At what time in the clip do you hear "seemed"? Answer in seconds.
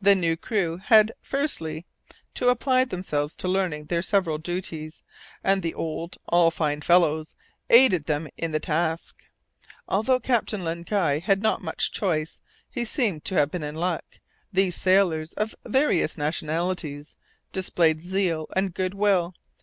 12.86-13.26